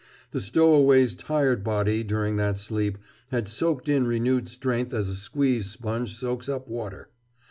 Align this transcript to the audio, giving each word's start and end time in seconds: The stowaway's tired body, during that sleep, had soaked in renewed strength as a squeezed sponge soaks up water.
The 0.31 0.39
stowaway's 0.39 1.13
tired 1.13 1.63
body, 1.63 2.01
during 2.03 2.37
that 2.37 2.57
sleep, 2.57 2.97
had 3.29 3.47
soaked 3.47 3.87
in 3.87 4.07
renewed 4.07 4.49
strength 4.49 4.95
as 4.95 5.09
a 5.09 5.15
squeezed 5.15 5.69
sponge 5.69 6.15
soaks 6.15 6.49
up 6.49 6.67
water. 6.67 7.11